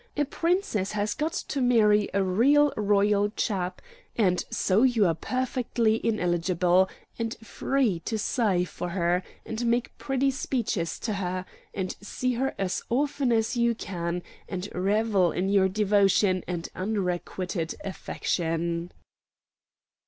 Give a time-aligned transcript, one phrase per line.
[0.17, 3.83] A Princess has got to marry a real royal chap,
[4.15, 6.89] and so you are perfectly ineligible
[7.19, 11.45] and free to sigh for her, and make pretty speeches to her,
[11.75, 17.75] and see her as often as you can, and revel in your devotion and unrequited
[17.83, 18.91] affection."